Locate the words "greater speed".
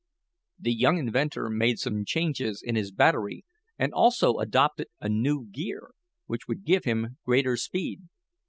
7.23-8.01